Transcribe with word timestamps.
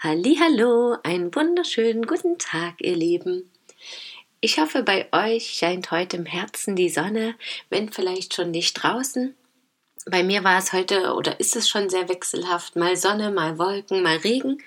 Hallo, 0.00 0.96
einen 1.02 1.34
wunderschönen 1.34 2.06
guten 2.06 2.38
Tag, 2.38 2.74
ihr 2.78 2.94
Lieben. 2.94 3.50
Ich 4.40 4.60
hoffe, 4.60 4.84
bei 4.84 5.08
euch 5.10 5.56
scheint 5.58 5.90
heute 5.90 6.18
im 6.18 6.24
Herzen 6.24 6.76
die 6.76 6.88
Sonne, 6.88 7.34
wenn 7.68 7.90
vielleicht 7.90 8.32
schon 8.32 8.52
nicht 8.52 8.74
draußen. 8.74 9.34
Bei 10.06 10.22
mir 10.22 10.44
war 10.44 10.60
es 10.60 10.72
heute 10.72 11.14
oder 11.14 11.40
ist 11.40 11.56
es 11.56 11.68
schon 11.68 11.90
sehr 11.90 12.08
wechselhaft, 12.08 12.76
mal 12.76 12.96
Sonne, 12.96 13.32
mal 13.32 13.58
Wolken, 13.58 14.04
mal 14.04 14.18
Regen. 14.18 14.62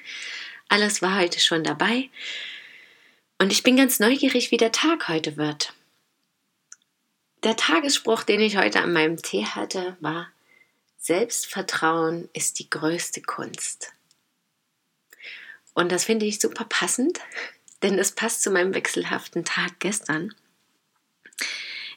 Alles 0.67 1.01
war 1.01 1.17
heute 1.17 1.39
schon 1.39 1.63
dabei. 1.63 2.09
Und 3.39 3.53
ich 3.53 3.63
bin 3.63 3.77
ganz 3.77 4.01
neugierig, 4.01 4.51
wie 4.51 4.57
der 4.57 4.73
Tag 4.73 5.07
heute 5.07 5.37
wird. 5.37 5.73
Der 7.45 7.55
Tagesspruch, 7.55 8.23
den 8.23 8.41
ich 8.41 8.57
heute 8.57 8.81
an 8.81 8.91
meinem 8.91 9.15
Tee 9.15 9.45
hatte, 9.45 9.95
war 10.01 10.27
Selbstvertrauen 10.97 12.27
ist 12.33 12.59
die 12.59 12.69
größte 12.69 13.21
Kunst. 13.21 13.93
Und 15.73 15.91
das 15.91 16.05
finde 16.05 16.25
ich 16.25 16.39
super 16.39 16.65
passend, 16.65 17.19
denn 17.81 17.97
es 17.97 18.11
passt 18.11 18.43
zu 18.43 18.51
meinem 18.51 18.73
wechselhaften 18.73 19.45
Tag 19.45 19.79
gestern. 19.79 20.33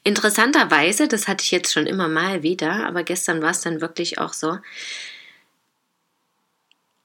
Interessanterweise, 0.05 1.09
das 1.09 1.29
hatte 1.29 1.43
ich 1.43 1.51
jetzt 1.51 1.73
schon 1.73 1.87
immer 1.87 2.09
mal 2.09 2.43
wieder, 2.43 2.87
aber 2.87 3.03
gestern 3.05 3.43
war 3.43 3.51
es 3.51 3.63
dann 3.63 3.81
wirklich 3.81 4.19
auch 4.19 4.33
so, 4.33 4.59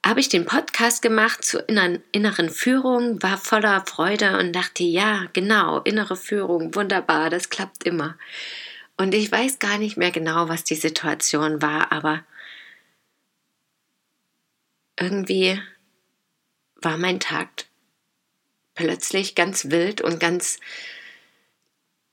habe 0.04 0.20
ich 0.20 0.28
den 0.28 0.46
Podcast 0.46 1.02
gemacht 1.02 1.44
zur 1.44 1.68
inneren 1.68 2.50
Führung, 2.50 3.22
war 3.22 3.36
voller 3.36 3.84
Freude 3.86 4.38
und 4.38 4.54
dachte, 4.54 4.82
ja, 4.82 5.26
genau, 5.32 5.80
innere 5.80 6.16
Führung, 6.16 6.74
wunderbar, 6.74 7.30
das 7.30 7.50
klappt 7.50 7.84
immer. 7.84 8.16
Und 8.96 9.14
ich 9.14 9.30
weiß 9.30 9.58
gar 9.58 9.78
nicht 9.78 9.96
mehr 9.96 10.10
genau, 10.10 10.48
was 10.48 10.64
die 10.64 10.74
Situation 10.74 11.62
war, 11.62 11.92
aber 11.92 12.24
irgendwie 14.98 15.60
war 16.82 16.96
mein 16.96 17.20
Tag 17.20 17.48
plötzlich 18.74 19.34
ganz 19.34 19.70
wild 19.70 20.00
und 20.00 20.20
ganz 20.20 20.58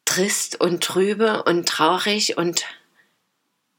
trist 0.06 0.60
und 0.60 0.84
trübe 0.84 1.44
und 1.44 1.68
traurig 1.68 2.38
und 2.38 2.66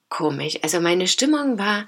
komisch. 0.09 0.59
Also 0.63 0.81
meine 0.81 1.07
Stimmung 1.07 1.59
war, 1.59 1.87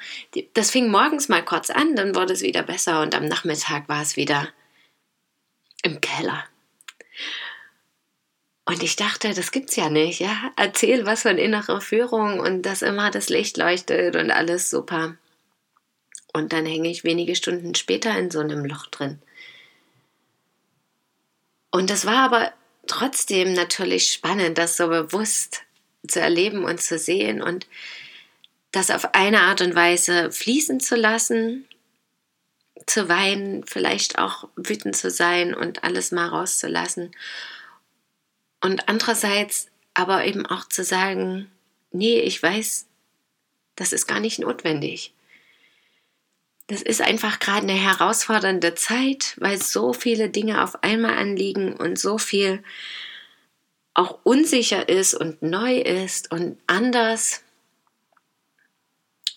das 0.55 0.71
fing 0.71 0.91
morgens 0.91 1.29
mal 1.29 1.45
kurz 1.45 1.71
an, 1.71 1.97
dann 1.97 2.15
wurde 2.15 2.33
es 2.33 2.43
wieder 2.43 2.63
besser 2.63 3.03
und 3.03 3.15
am 3.15 3.27
Nachmittag 3.27 3.89
war 3.89 4.03
es 4.03 4.17
wieder 4.17 4.49
im 5.83 6.01
Keller. 6.01 6.45
Und 8.67 8.83
ich 8.83 8.97
dachte, 8.97 9.35
das 9.35 9.51
gibt's 9.51 9.77
ja 9.77 9.89
nicht, 9.89 10.21
ja. 10.21 10.53
Erzähl 10.57 11.05
was 11.05 11.23
von 11.23 11.39
innerer 11.39 11.81
Führung 11.81 12.39
und 12.39 12.63
dass 12.63 12.83
immer 12.83 13.11
das 13.11 13.29
Licht 13.29 13.57
leuchtet 13.57 14.17
und 14.17 14.31
alles 14.31 14.71
super. 14.71 15.17
Und 16.33 16.53
dann 16.53 16.67
hänge 16.67 16.91
ich 16.91 17.05
wenige 17.05 17.35
Stunden 17.35 17.75
später 17.75 18.17
in 18.19 18.31
so 18.31 18.41
einem 18.41 18.65
Loch 18.65 18.87
drin. 18.87 19.21
Und 21.71 21.91
das 21.91 22.05
war 22.05 22.25
aber 22.25 22.53
trotzdem 22.87 23.53
natürlich 23.53 24.13
spannend, 24.13 24.59
das 24.59 24.77
so 24.77 24.89
bewusst 24.89 25.63
zu 26.07 26.21
erleben 26.21 26.65
und 26.65 26.81
zu 26.81 26.99
sehen 26.99 27.43
und 27.43 27.67
das 28.73 28.91
auf 28.91 29.15
eine 29.15 29.43
Art 29.43 29.61
und 29.61 29.75
Weise 29.75 30.31
fließen 30.31 30.81
zu 30.81 30.97
lassen, 30.97 31.67
zu 32.87 33.09
weinen, 33.09 33.65
vielleicht 33.65 34.19
auch 34.19 34.49
wütend 34.57 34.97
zu 34.97 35.11
sein 35.11 35.55
und 35.55 35.85
alles 35.85 36.13
mal 36.13 36.29
rauszulassen. 36.29 37.11
Und 38.61 38.89
andererseits 38.89 39.69
aber 39.95 40.25
eben 40.25 40.47
auch 40.47 40.69
zu 40.69 40.85
sagen, 40.85 41.51
nee, 41.93 42.21
ich 42.21 42.43
weiß, 42.43 42.87
das 43.77 43.93
ist 43.93 44.07
gar 44.07 44.21
nicht 44.21 44.39
notwendig. 44.39 45.13
Das 46.71 46.83
ist 46.83 47.03
einfach 47.03 47.41
gerade 47.41 47.63
eine 47.67 47.73
herausfordernde 47.73 48.77
Zeit, 48.77 49.35
weil 49.39 49.61
so 49.61 49.93
viele 49.93 50.31
Dinge 50.31 50.63
auf 50.63 50.85
einmal 50.85 51.19
anliegen 51.19 51.75
und 51.75 51.99
so 51.99 52.17
viel 52.17 52.63
auch 53.93 54.21
unsicher 54.23 54.89
ist 54.89 55.15
und 55.15 55.43
neu 55.43 55.79
ist 55.79 56.31
und 56.31 56.61
anders. 56.69 57.43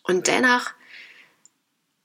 Und 0.04 0.28
dennoch 0.28 0.70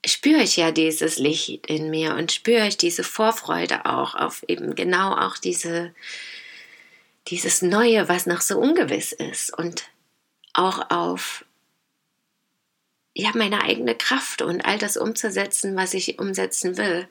spüre 0.07 0.41
ich 0.41 0.57
ja 0.57 0.73
dieses 0.73 1.19
Licht 1.19 1.67
in 1.67 1.91
mir 1.91 2.15
und 2.15 2.33
spüre 2.33 2.67
ich 2.67 2.79
diese 2.79 3.05
Vorfreude 3.05 3.85
auch 3.85 4.15
auf 4.15 4.43
eben 4.49 4.77
genau 4.77 5.15
auch 5.15 5.37
diese, 5.37 5.95
dieses 7.27 7.61
Neue, 7.61 8.09
was 8.09 8.25
noch 8.25 8.41
so 8.41 8.59
ungewiss 8.59 9.13
ist 9.13 9.53
und 9.59 9.91
auch 10.55 10.91
auf 10.91 11.45
ja, 13.19 13.33
meine 13.35 13.63
eigene 13.63 13.97
Kraft 13.97 14.43
und 14.43 14.65
all 14.65 14.79
das 14.79 14.97
umzusetzen, 14.97 15.75
was 15.75 15.93
ich 15.93 16.21
umsetzen 16.21 16.77
will. 16.77 17.09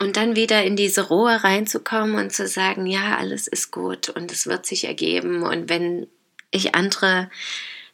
Und 0.00 0.16
dann 0.16 0.34
wieder 0.34 0.64
in 0.64 0.74
diese 0.74 1.02
Ruhe 1.08 1.44
reinzukommen 1.44 2.16
und 2.16 2.32
zu 2.32 2.48
sagen, 2.48 2.86
ja, 2.86 3.16
alles 3.16 3.46
ist 3.46 3.70
gut 3.70 4.08
und 4.08 4.32
es 4.32 4.48
wird 4.48 4.66
sich 4.66 4.84
ergeben. 4.84 5.44
Und 5.44 5.68
wenn 5.68 6.08
ich 6.50 6.74
andere 6.74 7.30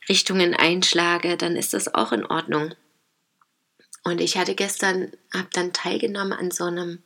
Richtungen 0.08 0.54
einschlage, 0.54 1.36
dann 1.36 1.54
ist 1.54 1.74
das 1.74 1.94
auch 1.94 2.12
in 2.12 2.24
Ordnung. 2.24 2.74
Und 4.04 4.22
ich 4.22 4.38
hatte 4.38 4.54
gestern, 4.54 5.12
habe 5.34 5.48
dann 5.52 5.74
teilgenommen 5.74 6.32
an 6.32 6.50
so 6.50 6.64
einem 6.64 7.02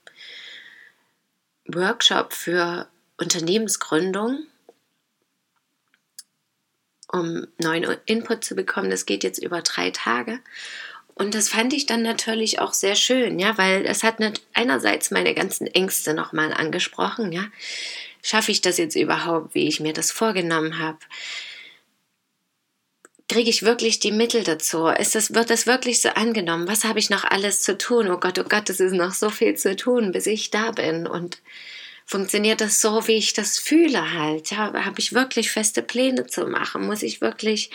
Workshop 1.66 2.33
für 2.33 2.89
Unternehmensgründung, 3.19 4.47
um 7.11 7.47
neuen 7.59 7.84
Input 8.06 8.44
zu 8.44 8.55
bekommen. 8.55 8.91
Das 8.91 9.06
geht 9.06 9.25
jetzt 9.25 9.43
über 9.43 9.62
drei 9.62 9.91
Tage. 9.91 10.41
Und 11.15 11.34
das 11.34 11.49
fand 11.49 11.72
ich 11.72 11.87
dann 11.87 12.03
natürlich 12.03 12.59
auch 12.59 12.75
sehr 12.75 12.94
schön, 12.94 13.39
ja, 13.39 13.56
weil 13.56 13.87
es 13.87 14.03
hat 14.03 14.17
einerseits 14.53 15.11
meine 15.11 15.34
ganzen 15.34 15.66
Ängste 15.66 16.12
nochmal 16.12 16.53
angesprochen, 16.53 17.33
ja. 17.33 17.45
Schaffe 18.22 18.50
ich 18.50 18.61
das 18.61 18.77
jetzt 18.77 18.97
überhaupt, 18.97 19.55
wie 19.55 19.69
ich 19.69 19.81
mir 19.81 19.93
das 19.93 20.11
vorgenommen 20.11 20.78
habe? 20.78 20.99
kriege 23.28 23.50
ich 23.50 23.65
wirklich 23.65 23.99
die 23.99 24.12
Mittel 24.12 24.45
dazu? 24.45 24.87
Ist 24.87 25.15
das, 25.15 25.34
wird 25.34 25.50
das 25.50 25.66
wirklich 25.66 26.00
so 26.00 26.11
angenommen? 26.11 26.69
Was 26.69 26.84
habe 26.84 26.99
ich 26.99 27.11
noch 27.11 27.25
alles 27.25 27.61
zu 27.61 27.77
tun? 27.77 28.09
Oh 28.11 28.19
Gott, 28.19 28.39
oh 28.39 28.45
Gott, 28.49 28.71
es 28.71 28.81
ist 28.81 28.93
noch 28.93 29.12
so 29.12 29.31
viel 29.31 29.55
zu 29.56 29.75
tun, 29.75 30.12
bis 30.12 30.27
ich 30.27 30.50
da 30.50 30.71
bin. 30.71 31.06
Und 31.06 31.43
funktioniert 32.06 32.61
das 32.61 32.81
so, 32.81 33.06
wie 33.09 33.17
ich 33.17 33.33
das 33.34 33.59
fühle 33.59 34.12
halt? 34.12 34.50
Ja, 34.53 34.72
habe 34.72 35.00
ich 35.00 35.12
wirklich 35.12 35.50
feste 35.50 35.83
Pläne 35.83 36.27
zu 36.27 36.47
machen? 36.47 36.87
Muss 36.87 37.03
ich 37.03 37.21
wirklich 37.21 37.71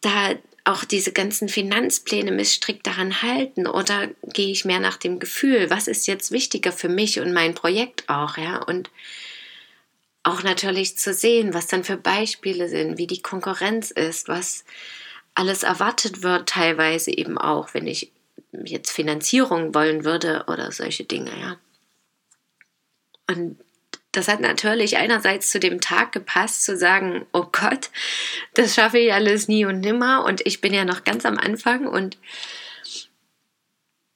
da 0.00 0.34
auch 0.64 0.84
diese 0.84 1.12
ganzen 1.12 1.48
Finanzpläne 1.48 2.32
mich 2.32 2.52
strikt 2.52 2.86
daran 2.86 3.22
halten 3.22 3.66
oder 3.66 4.08
gehe 4.32 4.50
ich 4.50 4.64
mehr 4.64 4.80
nach 4.80 4.96
dem 4.96 5.18
Gefühl, 5.18 5.70
was 5.70 5.88
ist 5.88 6.06
jetzt 6.06 6.32
wichtiger 6.32 6.72
für 6.72 6.88
mich 6.88 7.20
und 7.20 7.32
mein 7.32 7.54
Projekt 7.54 8.08
auch, 8.08 8.36
ja? 8.36 8.62
Und 8.62 8.90
auch 10.22 10.42
natürlich 10.42 10.98
zu 10.98 11.14
sehen, 11.14 11.54
was 11.54 11.66
dann 11.66 11.84
für 11.84 11.96
Beispiele 11.96 12.68
sind, 12.68 12.98
wie 12.98 13.06
die 13.06 13.22
Konkurrenz 13.22 13.90
ist, 13.90 14.28
was 14.28 14.64
alles 15.34 15.62
erwartet 15.62 16.22
wird, 16.22 16.48
teilweise 16.48 17.10
eben 17.10 17.38
auch, 17.38 17.72
wenn 17.72 17.86
ich 17.86 18.12
jetzt 18.64 18.90
Finanzierung 18.90 19.74
wollen 19.74 20.04
würde 20.04 20.44
oder 20.48 20.72
solche 20.72 21.04
Dinge, 21.04 21.30
ja. 21.40 21.58
Und 23.28 23.58
das 24.12 24.26
hat 24.26 24.40
natürlich 24.40 24.96
einerseits 24.96 25.50
zu 25.50 25.60
dem 25.60 25.80
Tag 25.80 26.12
gepasst, 26.12 26.64
zu 26.64 26.76
sagen, 26.76 27.26
oh 27.32 27.46
Gott, 27.52 27.90
das 28.54 28.74
schaffe 28.74 28.98
ich 28.98 29.12
alles 29.12 29.46
nie 29.46 29.64
und 29.64 29.80
nimmer 29.80 30.24
und 30.24 30.44
ich 30.46 30.60
bin 30.60 30.74
ja 30.74 30.84
noch 30.84 31.04
ganz 31.04 31.24
am 31.24 31.38
Anfang 31.38 31.86
und 31.86 32.18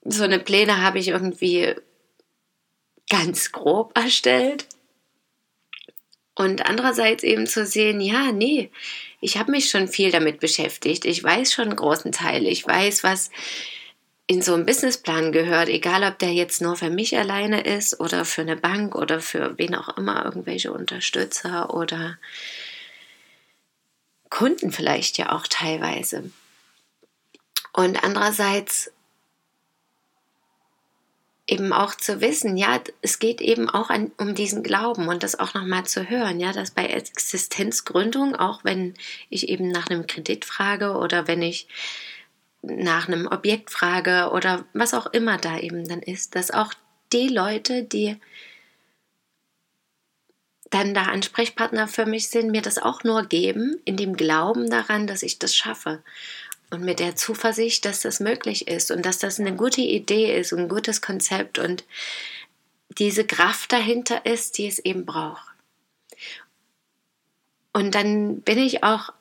so 0.04 0.24
eine 0.24 0.40
Pläne 0.40 0.82
habe 0.82 0.98
ich 0.98 1.08
irgendwie 1.08 1.74
ganz 3.08 3.52
grob 3.52 3.96
erstellt 3.96 4.66
und 6.34 6.66
andererseits 6.66 7.22
eben 7.22 7.46
zu 7.46 7.64
sehen, 7.64 8.00
ja, 8.00 8.32
nee, 8.32 8.70
ich 9.20 9.38
habe 9.38 9.52
mich 9.52 9.70
schon 9.70 9.88
viel 9.88 10.10
damit 10.10 10.40
beschäftigt. 10.40 11.04
Ich 11.04 11.22
weiß 11.22 11.52
schon 11.52 11.68
einen 11.68 11.76
großen 11.76 12.12
Teil. 12.12 12.46
Ich 12.46 12.66
weiß, 12.66 13.04
was 13.04 13.30
in 14.26 14.40
so 14.40 14.54
einen 14.54 14.64
Businessplan 14.64 15.32
gehört, 15.32 15.68
egal 15.68 16.02
ob 16.04 16.18
der 16.18 16.32
jetzt 16.32 16.62
nur 16.62 16.76
für 16.76 16.90
mich 16.90 17.16
alleine 17.16 17.62
ist 17.62 18.00
oder 18.00 18.24
für 18.24 18.40
eine 18.40 18.56
Bank 18.56 18.94
oder 18.94 19.20
für 19.20 19.58
wen 19.58 19.74
auch 19.74 19.96
immer, 19.98 20.24
irgendwelche 20.24 20.72
Unterstützer 20.72 21.74
oder 21.74 22.18
Kunden 24.30 24.72
vielleicht 24.72 25.18
ja 25.18 25.32
auch 25.32 25.46
teilweise. 25.46 26.30
Und 27.72 28.02
andererseits 28.02 28.90
eben 31.46 31.72
auch 31.74 31.94
zu 31.94 32.22
wissen, 32.22 32.56
ja, 32.56 32.80
es 33.02 33.18
geht 33.18 33.42
eben 33.42 33.68
auch 33.68 33.90
an, 33.90 34.10
um 34.16 34.34
diesen 34.34 34.62
Glauben 34.62 35.08
und 35.08 35.22
das 35.22 35.38
auch 35.38 35.52
nochmal 35.52 35.84
zu 35.84 36.08
hören, 36.08 36.40
ja, 36.40 36.52
dass 36.52 36.70
bei 36.70 36.86
Existenzgründung, 36.86 38.34
auch 38.34 38.64
wenn 38.64 38.94
ich 39.28 39.50
eben 39.50 39.68
nach 39.68 39.88
einem 39.88 40.06
Kredit 40.06 40.46
frage 40.46 40.92
oder 40.92 41.28
wenn 41.28 41.42
ich 41.42 41.68
nach 42.66 43.08
einem 43.08 43.26
Objekt 43.26 43.70
frage 43.70 44.30
oder 44.32 44.64
was 44.72 44.94
auch 44.94 45.06
immer 45.06 45.38
da 45.38 45.58
eben 45.58 45.86
dann 45.86 46.00
ist, 46.00 46.34
dass 46.34 46.50
auch 46.50 46.72
die 47.12 47.28
Leute, 47.28 47.82
die 47.82 48.16
dann 50.70 50.94
da 50.94 51.04
Ansprechpartner 51.04 51.86
für 51.86 52.06
mich 52.06 52.28
sind, 52.28 52.50
mir 52.50 52.62
das 52.62 52.78
auch 52.78 53.04
nur 53.04 53.24
geben, 53.24 53.80
in 53.84 53.96
dem 53.96 54.16
Glauben 54.16 54.70
daran, 54.70 55.06
dass 55.06 55.22
ich 55.22 55.38
das 55.38 55.54
schaffe 55.54 56.02
und 56.70 56.82
mit 56.82 56.98
der 56.98 57.16
Zuversicht, 57.16 57.84
dass 57.84 58.00
das 58.00 58.20
möglich 58.20 58.68
ist 58.68 58.90
und 58.90 59.06
dass 59.06 59.18
das 59.18 59.38
eine 59.38 59.54
gute 59.54 59.80
Idee 59.80 60.36
ist, 60.38 60.52
ein 60.52 60.68
gutes 60.68 61.00
Konzept 61.00 61.58
und 61.58 61.84
diese 62.98 63.24
Kraft 63.24 63.72
dahinter 63.72 64.26
ist, 64.26 64.58
die 64.58 64.66
es 64.66 64.78
eben 64.78 65.06
braucht. 65.06 65.46
Und 67.72 67.94
dann 67.94 68.40
bin 68.40 68.58
ich 68.58 68.84
auch 68.84 69.12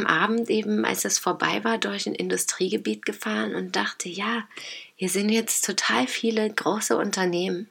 am 0.00 0.06
Abend 0.06 0.50
eben, 0.50 0.84
als 0.84 1.04
es 1.04 1.18
vorbei 1.18 1.62
war, 1.64 1.78
durch 1.78 2.06
ein 2.06 2.14
Industriegebiet 2.14 3.04
gefahren 3.04 3.54
und 3.54 3.76
dachte, 3.76 4.08
ja, 4.08 4.48
hier 4.96 5.08
sind 5.08 5.28
jetzt 5.30 5.64
total 5.64 6.06
viele 6.06 6.48
große 6.48 6.96
Unternehmen. 6.96 7.68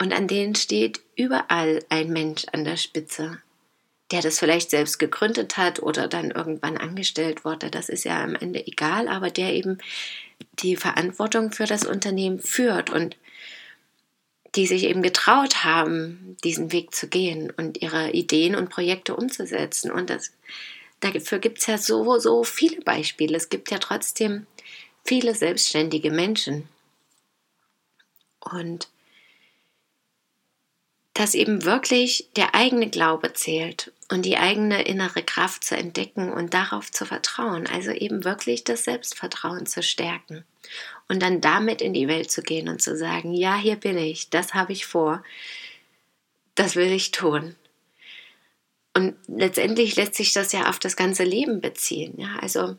Und 0.00 0.12
an 0.12 0.28
denen 0.28 0.54
steht 0.54 1.00
überall 1.16 1.84
ein 1.88 2.10
Mensch 2.10 2.46
an 2.52 2.64
der 2.64 2.76
Spitze 2.76 3.42
der 4.10 4.22
das 4.22 4.38
vielleicht 4.38 4.70
selbst 4.70 4.98
gegründet 4.98 5.56
hat 5.56 5.80
oder 5.82 6.08
dann 6.08 6.30
irgendwann 6.30 6.78
angestellt 6.78 7.44
wurde, 7.44 7.70
das 7.70 7.88
ist 7.88 8.04
ja 8.04 8.22
am 8.22 8.34
Ende 8.34 8.66
egal, 8.66 9.08
aber 9.08 9.30
der 9.30 9.52
eben 9.52 9.78
die 10.60 10.76
Verantwortung 10.76 11.52
für 11.52 11.66
das 11.66 11.84
Unternehmen 11.84 12.40
führt. 12.40 12.90
Und 12.90 13.16
die 14.58 14.66
sich 14.66 14.82
eben 14.82 15.02
getraut 15.02 15.62
haben, 15.62 16.36
diesen 16.42 16.72
Weg 16.72 16.92
zu 16.92 17.06
gehen 17.06 17.52
und 17.56 17.80
ihre 17.80 18.10
Ideen 18.10 18.56
und 18.56 18.70
Projekte 18.70 19.14
umzusetzen. 19.14 19.92
Und 19.92 20.10
das, 20.10 20.32
dafür 20.98 21.38
gibt 21.38 21.58
es 21.58 21.68
ja 21.68 21.78
so, 21.78 22.18
so 22.18 22.42
viele 22.42 22.80
Beispiele. 22.80 23.36
Es 23.36 23.50
gibt 23.50 23.70
ja 23.70 23.78
trotzdem 23.78 24.48
viele 25.04 25.36
selbstständige 25.36 26.10
Menschen. 26.10 26.68
Und 28.40 28.88
dass 31.14 31.34
eben 31.34 31.64
wirklich 31.64 32.28
der 32.34 32.56
eigene 32.56 32.90
Glaube 32.90 33.34
zählt 33.34 33.92
und 34.10 34.24
die 34.24 34.38
eigene 34.38 34.82
innere 34.82 35.22
Kraft 35.22 35.62
zu 35.62 35.76
entdecken 35.76 36.32
und 36.32 36.52
darauf 36.52 36.90
zu 36.90 37.06
vertrauen. 37.06 37.68
Also 37.68 37.92
eben 37.92 38.24
wirklich 38.24 38.64
das 38.64 38.82
Selbstvertrauen 38.82 39.66
zu 39.66 39.84
stärken 39.84 40.44
und 41.08 41.20
dann 41.20 41.40
damit 41.40 41.80
in 41.80 41.94
die 41.94 42.08
Welt 42.08 42.30
zu 42.30 42.42
gehen 42.42 42.68
und 42.68 42.82
zu 42.82 42.96
sagen, 42.96 43.32
ja, 43.32 43.56
hier 43.56 43.76
bin 43.76 43.98
ich, 43.98 44.30
das 44.30 44.54
habe 44.54 44.72
ich 44.72 44.86
vor, 44.86 45.22
das 46.54 46.76
will 46.76 46.92
ich 46.92 47.10
tun. 47.10 47.56
Und 48.94 49.16
letztendlich 49.26 49.96
lässt 49.96 50.14
sich 50.14 50.32
das 50.32 50.52
ja 50.52 50.68
auf 50.68 50.78
das 50.78 50.96
ganze 50.96 51.24
Leben 51.24 51.60
beziehen. 51.60 52.14
Ja, 52.18 52.36
also 52.40 52.76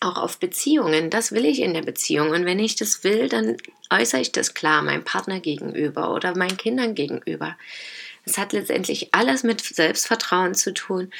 auch 0.00 0.16
auf 0.16 0.38
Beziehungen. 0.38 1.10
Das 1.10 1.32
will 1.32 1.44
ich 1.44 1.60
in 1.60 1.74
der 1.74 1.82
Beziehung. 1.82 2.30
Und 2.30 2.44
wenn 2.44 2.58
ich 2.58 2.76
das 2.76 3.04
will, 3.04 3.28
dann 3.28 3.56
äußere 3.90 4.20
ich 4.20 4.32
das 4.32 4.54
klar 4.54 4.82
meinem 4.82 5.04
Partner 5.04 5.40
gegenüber 5.40 6.14
oder 6.14 6.36
meinen 6.36 6.56
Kindern 6.56 6.94
gegenüber. 6.94 7.56
Es 8.24 8.38
hat 8.38 8.52
letztendlich 8.52 9.14
alles 9.14 9.42
mit 9.42 9.60
Selbstvertrauen 9.60 10.54
zu 10.54 10.72
tun 10.74 11.10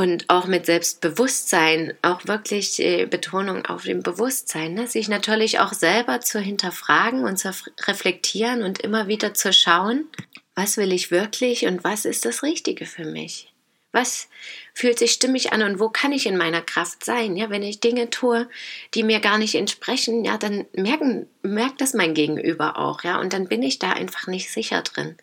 und 0.00 0.30
auch 0.30 0.46
mit 0.46 0.64
Selbstbewusstsein, 0.64 1.92
auch 2.00 2.26
wirklich 2.26 2.80
äh, 2.80 3.04
Betonung 3.04 3.66
auf 3.66 3.82
dem 3.82 4.02
Bewusstsein, 4.02 4.72
ne? 4.72 4.86
sich 4.86 5.08
natürlich 5.08 5.60
auch 5.60 5.74
selber 5.74 6.22
zu 6.22 6.40
hinterfragen 6.40 7.24
und 7.24 7.36
zu 7.36 7.52
reflektieren 7.82 8.62
und 8.62 8.80
immer 8.80 9.08
wieder 9.08 9.34
zu 9.34 9.52
schauen, 9.52 10.06
was 10.54 10.78
will 10.78 10.90
ich 10.94 11.10
wirklich 11.10 11.66
und 11.66 11.84
was 11.84 12.06
ist 12.06 12.24
das 12.24 12.42
Richtige 12.42 12.86
für 12.86 13.04
mich. 13.04 13.52
Was 13.92 14.28
fühlt 14.72 14.98
sich 14.98 15.12
stimmig 15.12 15.52
an 15.52 15.62
und 15.62 15.80
wo 15.80 15.90
kann 15.90 16.12
ich 16.12 16.24
in 16.24 16.38
meiner 16.38 16.62
Kraft 16.62 17.04
sein? 17.04 17.36
Ja, 17.36 17.50
wenn 17.50 17.62
ich 17.62 17.80
Dinge 17.80 18.08
tue, 18.08 18.48
die 18.94 19.02
mir 19.02 19.20
gar 19.20 19.36
nicht 19.36 19.54
entsprechen, 19.54 20.24
ja, 20.24 20.38
dann 20.38 20.64
merken, 20.72 21.26
merkt 21.42 21.82
das 21.82 21.92
mein 21.92 22.14
Gegenüber 22.14 22.78
auch, 22.78 23.04
ja, 23.04 23.20
und 23.20 23.34
dann 23.34 23.48
bin 23.48 23.62
ich 23.62 23.78
da 23.78 23.90
einfach 23.90 24.28
nicht 24.28 24.50
sicher 24.50 24.80
drin. 24.80 25.16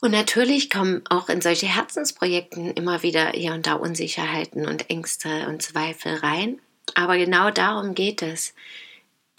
Und 0.00 0.12
natürlich 0.12 0.70
kommen 0.70 1.02
auch 1.08 1.28
in 1.28 1.40
solche 1.40 1.66
Herzensprojekten 1.66 2.72
immer 2.72 3.02
wieder 3.02 3.30
hier 3.30 3.52
und 3.52 3.66
da 3.66 3.74
Unsicherheiten 3.74 4.66
und 4.66 4.88
Ängste 4.88 5.46
und 5.48 5.62
Zweifel 5.62 6.14
rein. 6.16 6.58
Aber 6.94 7.18
genau 7.18 7.50
darum 7.50 7.94
geht 7.94 8.22
es, 8.22 8.54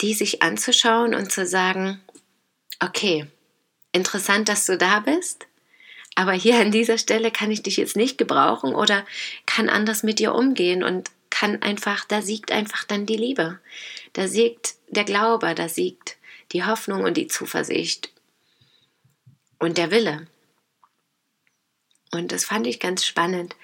die 0.00 0.14
sich 0.14 0.42
anzuschauen 0.42 1.14
und 1.14 1.32
zu 1.32 1.46
sagen, 1.46 2.00
okay, 2.80 3.26
interessant, 3.92 4.48
dass 4.48 4.66
du 4.66 4.78
da 4.78 5.00
bist 5.00 5.46
aber 6.14 6.32
hier 6.32 6.58
an 6.58 6.70
dieser 6.70 6.98
Stelle 6.98 7.30
kann 7.30 7.50
ich 7.50 7.62
dich 7.62 7.76
jetzt 7.76 7.96
nicht 7.96 8.18
gebrauchen 8.18 8.74
oder 8.74 9.06
kann 9.46 9.68
anders 9.68 10.02
mit 10.02 10.18
dir 10.18 10.34
umgehen 10.34 10.82
und 10.82 11.10
kann 11.30 11.62
einfach, 11.62 12.04
da 12.04 12.20
siegt 12.20 12.52
einfach 12.52 12.84
dann 12.84 13.06
die 13.06 13.16
Liebe. 13.16 13.58
Da 14.12 14.28
siegt 14.28 14.74
der 14.88 15.04
Glaube, 15.04 15.54
da 15.54 15.68
siegt 15.68 16.18
die 16.52 16.64
Hoffnung 16.64 17.04
und 17.04 17.16
die 17.16 17.28
Zuversicht 17.28 18.12
und 19.58 19.78
der 19.78 19.90
Wille. 19.90 20.26
Und 22.12 22.30
das 22.30 22.44
fand 22.44 22.66
ich 22.66 22.78
ganz 22.78 23.04
spannend 23.04 23.56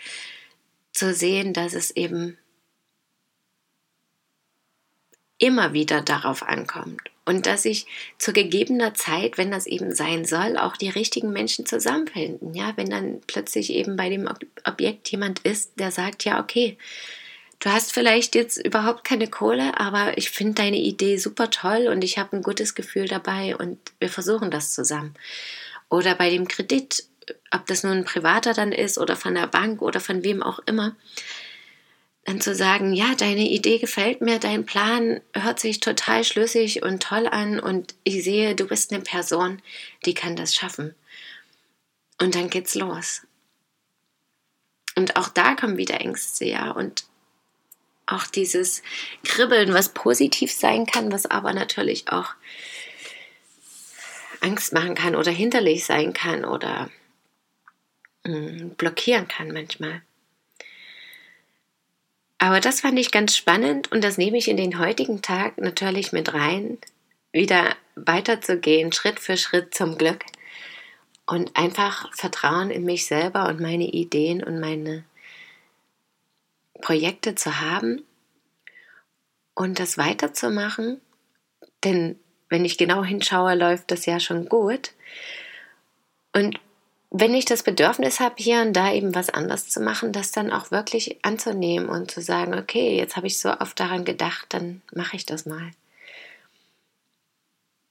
zu 0.93 1.15
sehen, 1.15 1.53
dass 1.53 1.75
es 1.75 1.91
eben 1.93 2.37
immer 5.39 5.73
wieder 5.73 6.00
darauf 6.00 6.43
ankommt 6.43 7.11
und 7.25 7.47
dass 7.47 7.65
ich 7.65 7.87
zu 8.17 8.33
gegebener 8.33 8.95
Zeit, 8.95 9.39
wenn 9.39 9.50
das 9.50 9.67
eben 9.67 9.95
sein 9.95 10.25
soll, 10.25 10.56
auch 10.56 10.77
die 10.77 10.89
richtigen 10.89 11.31
Menschen 11.31 11.67
zusammenfinden. 11.67 12.55
Ja, 12.55 12.73
wenn 12.77 12.91
dann 12.91 13.21
plötzlich 13.27 13.71
eben 13.71 13.97
bei 13.97 14.09
dem 14.09 14.29
Objekt 14.65 15.09
jemand 15.11 15.41
ist, 15.41 15.79
der 15.79 15.93
sagt, 15.93 16.25
ja, 16.25 16.41
okay, 16.41 16.79
du 17.61 17.71
hast 17.71 17.93
vielleicht 17.93 18.35
jetzt 18.35 18.56
überhaupt 18.56 19.05
keine 19.05 19.29
Kohle, 19.29 19.79
aber 19.79 20.17
ich 20.17 20.31
finde 20.31 20.55
deine 20.55 20.79
Idee 20.79 21.19
super 21.19 21.51
toll 21.51 21.89
und 21.89 22.03
ich 22.03 22.19
habe 22.19 22.37
ein 22.37 22.43
gutes 22.43 22.75
Gefühl 22.75 23.06
dabei 23.06 23.56
und 23.56 23.79
wir 24.01 24.09
versuchen 24.09 24.51
das 24.51 24.73
zusammen. 24.73 25.15
Oder 25.91 26.15
bei 26.15 26.31
dem 26.31 26.49
Kredit, 26.49 27.05
ob 27.51 27.67
das 27.67 27.83
nun 27.83 27.99
ein 27.99 28.05
privater 28.05 28.55
dann 28.55 28.73
ist 28.73 28.99
oder 28.99 29.17
von 29.17 29.35
der 29.35 29.47
Bank 29.47 29.83
oder 29.83 30.01
von 30.01 30.23
wem 30.25 30.43
auch 30.43 30.61
immer, 30.67 30.97
dann 32.25 32.41
zu 32.41 32.55
sagen, 32.55 32.93
ja, 32.93 33.15
deine 33.15 33.49
Idee 33.49 33.79
gefällt 33.79 34.21
mir, 34.21 34.39
dein 34.39 34.67
Plan 34.67 35.20
hört 35.32 35.61
sich 35.61 35.81
total 35.81 36.25
schlüssig 36.25 36.82
und 36.82 37.03
toll 37.03 37.27
an 37.27 37.58
und 37.58 37.94
ich 38.05 38.23
sehe, 38.23 38.55
du 38.55 38.67
bist 38.67 38.93
eine 38.93 39.03
Person, 39.03 39.63
die 40.05 40.13
kann 40.13 40.37
das 40.37 40.55
schaffen. 40.55 40.94
Und 42.20 42.35
dann 42.35 42.51
geht's 42.51 42.75
los. 42.75 43.23
Und 44.94 45.17
auch 45.17 45.29
da 45.29 45.55
kommen 45.55 45.79
wieder 45.79 46.01
Ängste, 46.01 46.44
ja, 46.44 46.70
und 46.70 47.05
auch 48.05 48.27
dieses 48.27 48.82
Kribbeln, 49.25 49.73
was 49.73 49.91
positiv 49.91 50.53
sein 50.53 50.87
kann, 50.87 51.13
was 51.13 51.27
aber 51.27 51.53
natürlich 51.53 52.11
auch 52.11 52.35
Angst 54.41 54.73
machen 54.73 54.94
kann 54.94 55.15
oder 55.15 55.31
hinterlich 55.31 55.85
sein 55.85 56.13
kann 56.13 56.44
oder 56.44 56.91
mm, 58.25 58.70
blockieren 58.77 59.29
kann 59.29 59.53
manchmal. 59.53 60.03
Aber 62.39 62.60
das 62.60 62.81
fand 62.81 62.98
ich 62.98 63.10
ganz 63.10 63.37
spannend 63.37 63.91
und 63.91 64.05
das 64.05 64.17
nehme 64.17 64.39
ich 64.39 64.48
in 64.48 64.56
den 64.56 64.79
heutigen 64.79 65.22
Tag 65.22 65.58
natürlich 65.58 66.13
mit 66.13 66.34
rein, 66.34 66.79
wieder 67.32 67.77
weiterzugehen, 67.96 68.93
Schritt 68.93 69.19
für 69.19 69.37
Schritt 69.37 69.75
zum 69.75 69.98
Glück 69.98 70.25
und 71.27 71.56
einfach 71.56 72.15
Vertrauen 72.15 72.70
in 72.70 72.84
mich 72.84 73.06
selber 73.06 73.48
und 73.48 73.60
meine 73.60 73.89
Ideen 73.89 74.43
und 74.43 74.60
meine 74.60 75.05
Projekte 76.81 77.34
zu 77.34 77.60
haben 77.60 78.05
und 79.55 79.81
das 79.81 79.98
weiterzumachen, 79.98 81.01
denn 81.84 82.19
wenn 82.48 82.65
ich 82.65 82.79
genau 82.79 83.05
hinschaue, 83.05 83.55
läuft 83.55 83.91
das 83.91 84.06
ja 84.06 84.20
schon 84.20 84.48
gut. 84.48 84.93
Und 86.32 86.58
wenn 87.10 87.34
ich 87.34 87.46
das 87.46 87.62
Bedürfnis 87.62 88.20
habe, 88.20 88.34
hier 88.38 88.60
und 88.60 88.74
da 88.74 88.93
eben 88.93 89.15
was 89.15 89.31
anders 89.31 89.69
zu 89.69 89.81
machen, 89.81 90.12
das 90.12 90.31
dann 90.31 90.53
auch 90.53 90.70
wirklich 90.70 91.24
anzunehmen 91.24 91.88
und 91.88 92.10
zu 92.10 92.20
sagen, 92.20 92.55
okay, 92.55 92.96
jetzt 92.96 93.17
habe 93.17 93.27
ich 93.27 93.38
so 93.38 93.50
oft 93.50 93.81
daran 93.81 94.05
gedacht, 94.05 94.46
dann 94.50 94.82
mache 94.94 95.17
ich 95.17 95.24
das 95.24 95.46
mal. 95.46 95.70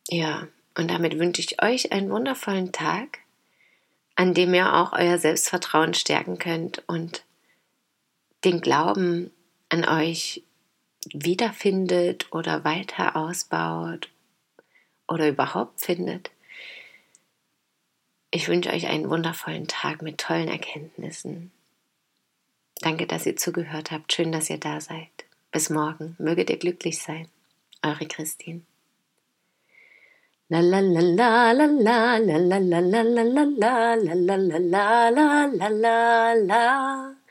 Ja, 0.09 0.47
und 0.77 0.89
damit 0.91 1.17
wünsche 1.17 1.41
ich 1.41 1.61
euch 1.61 1.91
einen 1.91 2.11
wundervollen 2.11 2.71
Tag, 2.71 3.19
an 4.15 4.33
dem 4.33 4.53
ihr 4.53 4.73
auch 4.73 4.93
euer 4.93 5.17
Selbstvertrauen 5.17 5.93
stärken 5.95 6.37
könnt 6.37 6.83
und 6.87 7.23
den 8.45 8.61
Glauben 8.61 9.31
an 9.69 9.83
euch 9.85 10.43
wiederfindet 11.11 12.31
oder 12.31 12.63
weiter 12.63 13.15
ausbaut 13.15 14.09
oder 15.07 15.27
überhaupt 15.27 15.81
findet. 15.81 16.29
Ich 18.29 18.47
wünsche 18.49 18.71
euch 18.71 18.87
einen 18.87 19.09
wundervollen 19.09 19.67
Tag 19.67 20.01
mit 20.01 20.17
tollen 20.17 20.49
Erkenntnissen. 20.49 21.51
Danke, 22.81 23.07
dass 23.07 23.25
ihr 23.25 23.37
zugehört 23.37 23.91
habt. 23.91 24.13
Schön, 24.13 24.31
dass 24.31 24.49
ihr 24.49 24.59
da 24.59 24.81
seid. 24.81 25.09
Bis 25.51 25.69
morgen. 25.69 26.15
Möget 26.19 26.49
ihr 26.49 26.57
glücklich 26.57 27.01
sein. 27.01 27.27
Eure 27.81 28.05
Christine. 28.05 28.61
La 30.49 30.61